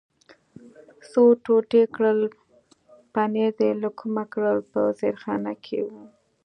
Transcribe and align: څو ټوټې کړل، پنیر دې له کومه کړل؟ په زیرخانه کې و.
څو 1.11 1.23
ټوټې 1.43 1.83
کړل، 1.95 2.19
پنیر 3.13 3.49
دې 3.59 3.69
له 3.81 3.89
کومه 3.99 4.23
کړل؟ 4.33 4.57
په 4.71 4.79
زیرخانه 4.99 5.53
کې 5.65 5.79
و. 5.85 5.87